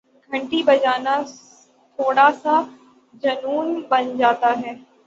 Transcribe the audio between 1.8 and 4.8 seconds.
تھوڑا سا جنون بن جاتا ہے